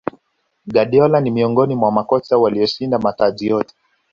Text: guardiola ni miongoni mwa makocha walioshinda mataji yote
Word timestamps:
guardiola 0.67 1.19
ni 1.21 1.31
miongoni 1.31 1.75
mwa 1.75 1.91
makocha 1.91 2.37
walioshinda 2.37 2.99
mataji 2.99 3.47
yote 3.47 3.75